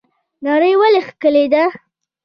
نړۍ 0.45 0.73
ولې 0.81 1.01
ښکلې 1.07 1.45
ده؟ 1.53 1.63